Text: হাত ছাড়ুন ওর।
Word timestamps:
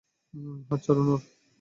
হাত 0.67 0.79
ছাড়ুন 0.85 1.07
ওর। 1.13 1.21